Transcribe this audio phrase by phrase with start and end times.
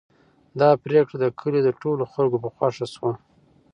[0.59, 3.11] دا پرېکړه د کلي د ټولو خلکو په خوښه شوه.